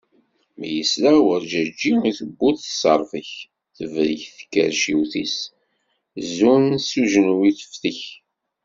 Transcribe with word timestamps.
Mi 0.57 0.67
yesla 0.75 1.11
werǧeǧǧi 1.25 1.91
i 2.09 2.11
tewwurt 2.17 2.59
teṣṣerbek, 2.63 3.31
tebreq 3.75 4.23
tkerciwt-is 4.39 5.37
zun 6.35 6.65
s 6.87 6.89
ujenwi 7.01 7.49
teftek. 7.59 8.01